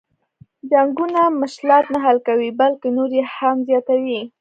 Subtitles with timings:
[0.71, 4.19] جنګونه مشلات نه حل کوي بلکه نور یې هم زیاتوي.